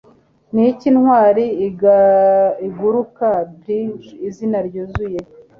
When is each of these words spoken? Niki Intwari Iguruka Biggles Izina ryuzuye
Niki 0.53 0.85
Intwari 0.91 1.45
Iguruka 2.67 3.27
Biggles 3.61 4.05
Izina 4.27 4.57
ryuzuye 4.67 5.19